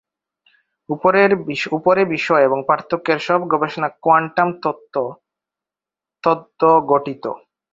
উপরে 1.77 2.01
বিষয় 2.13 2.43
এবং 2.43 2.59
পার্থক্যের 2.67 3.19
সব 3.19 3.39
গবেষণা 3.51 3.89
কোয়ান্টাম 4.03 4.49
তথ্য 4.63 4.93
তত্ত্ব 6.23 6.61
গঠিত। 6.91 7.23